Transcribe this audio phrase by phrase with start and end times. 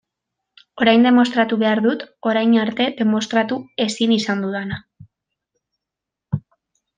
[0.83, 4.81] Orain demostratu behar dut orain arte demostratu ezin izan dudana.